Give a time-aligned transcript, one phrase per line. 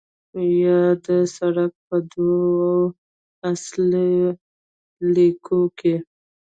[0.63, 1.05] یاد
[1.35, 2.41] سړک په دوو
[3.51, 4.11] اصلي
[5.13, 5.95] لیکو کې